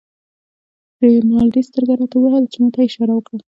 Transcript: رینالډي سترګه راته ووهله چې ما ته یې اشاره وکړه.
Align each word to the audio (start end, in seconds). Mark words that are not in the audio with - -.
رینالډي 1.03 1.61
سترګه 1.69 1.93
راته 1.99 2.15
ووهله 2.17 2.47
چې 2.51 2.57
ما 2.61 2.67
ته 2.73 2.79
یې 2.81 2.85
اشاره 2.89 3.13
وکړه. 3.15 3.39